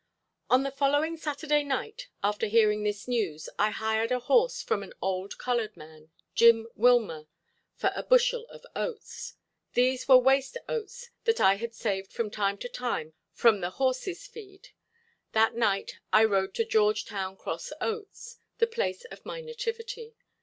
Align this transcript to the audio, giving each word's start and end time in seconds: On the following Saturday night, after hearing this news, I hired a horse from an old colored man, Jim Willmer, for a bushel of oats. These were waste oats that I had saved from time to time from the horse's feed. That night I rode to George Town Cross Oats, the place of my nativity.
On 0.49 0.63
the 0.63 0.71
following 0.71 1.15
Saturday 1.15 1.63
night, 1.63 2.07
after 2.23 2.47
hearing 2.47 2.81
this 2.81 3.07
news, 3.07 3.47
I 3.59 3.69
hired 3.69 4.11
a 4.11 4.17
horse 4.17 4.63
from 4.63 4.81
an 4.81 4.93
old 4.99 5.37
colored 5.37 5.77
man, 5.77 6.09
Jim 6.33 6.65
Willmer, 6.75 7.27
for 7.75 7.91
a 7.95 8.01
bushel 8.01 8.47
of 8.47 8.65
oats. 8.75 9.35
These 9.75 10.07
were 10.07 10.17
waste 10.17 10.57
oats 10.67 11.11
that 11.25 11.39
I 11.39 11.53
had 11.57 11.75
saved 11.75 12.11
from 12.13 12.31
time 12.31 12.57
to 12.57 12.67
time 12.67 13.13
from 13.31 13.61
the 13.61 13.69
horse's 13.77 14.25
feed. 14.25 14.69
That 15.33 15.53
night 15.53 15.99
I 16.11 16.23
rode 16.23 16.55
to 16.55 16.65
George 16.65 17.05
Town 17.05 17.37
Cross 17.37 17.71
Oats, 17.79 18.39
the 18.57 18.65
place 18.65 19.05
of 19.11 19.23
my 19.23 19.39
nativity. 19.39 20.15